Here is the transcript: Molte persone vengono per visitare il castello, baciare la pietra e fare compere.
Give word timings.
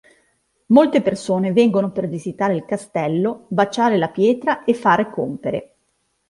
Molte 0.69 1.03
persone 1.03 1.53
vengono 1.53 1.91
per 1.91 2.07
visitare 2.09 2.55
il 2.55 2.65
castello, 2.65 3.45
baciare 3.49 3.97
la 3.97 4.09
pietra 4.09 4.63
e 4.63 4.73
fare 4.73 5.11
compere. 5.11 5.75